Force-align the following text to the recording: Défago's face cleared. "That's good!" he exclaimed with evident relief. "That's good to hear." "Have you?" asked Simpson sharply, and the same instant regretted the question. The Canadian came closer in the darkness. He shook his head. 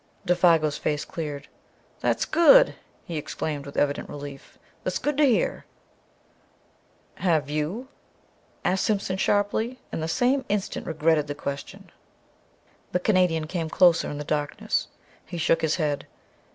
Défago's 0.25 0.79
face 0.79 1.05
cleared. 1.05 1.47
"That's 1.99 2.25
good!" 2.25 2.73
he 3.05 3.17
exclaimed 3.17 3.67
with 3.67 3.77
evident 3.77 4.09
relief. 4.09 4.57
"That's 4.83 4.97
good 4.97 5.15
to 5.17 5.23
hear." 5.25 5.63
"Have 7.17 7.51
you?" 7.51 7.87
asked 8.65 8.83
Simpson 8.83 9.17
sharply, 9.17 9.79
and 9.91 10.01
the 10.01 10.07
same 10.07 10.43
instant 10.49 10.87
regretted 10.87 11.27
the 11.27 11.35
question. 11.35 11.91
The 12.93 12.99
Canadian 12.99 13.45
came 13.45 13.69
closer 13.69 14.09
in 14.09 14.17
the 14.17 14.23
darkness. 14.23 14.87
He 15.23 15.37
shook 15.37 15.61
his 15.61 15.75
head. 15.75 16.07